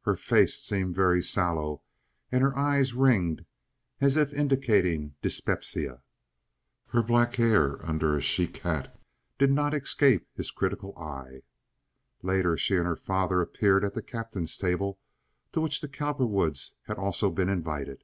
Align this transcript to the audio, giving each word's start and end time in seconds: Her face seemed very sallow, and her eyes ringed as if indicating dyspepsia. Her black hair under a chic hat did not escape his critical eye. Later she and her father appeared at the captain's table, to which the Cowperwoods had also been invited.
Her 0.00 0.16
face 0.16 0.60
seemed 0.60 0.96
very 0.96 1.22
sallow, 1.22 1.84
and 2.32 2.42
her 2.42 2.58
eyes 2.58 2.92
ringed 2.92 3.46
as 4.00 4.16
if 4.16 4.32
indicating 4.32 5.14
dyspepsia. 5.22 6.02
Her 6.88 7.02
black 7.04 7.36
hair 7.36 7.86
under 7.86 8.16
a 8.16 8.20
chic 8.20 8.56
hat 8.56 8.98
did 9.38 9.52
not 9.52 9.72
escape 9.72 10.26
his 10.34 10.50
critical 10.50 10.98
eye. 10.98 11.42
Later 12.20 12.56
she 12.58 12.74
and 12.74 12.84
her 12.84 12.96
father 12.96 13.40
appeared 13.40 13.84
at 13.84 13.94
the 13.94 14.02
captain's 14.02 14.58
table, 14.58 14.98
to 15.52 15.60
which 15.60 15.80
the 15.80 15.88
Cowperwoods 15.88 16.72
had 16.88 16.98
also 16.98 17.30
been 17.30 17.48
invited. 17.48 18.02